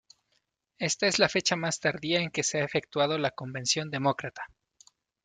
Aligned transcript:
Esta 0.79 1.05
es 1.05 1.19
la 1.19 1.29
fecha 1.29 1.55
más 1.55 1.79
tardía 1.79 2.21
en 2.21 2.31
que 2.31 2.41
se 2.41 2.59
ha 2.59 2.65
efectuado 2.65 3.19
la 3.19 3.29
convención 3.29 3.91
Demócrata. 3.91 4.45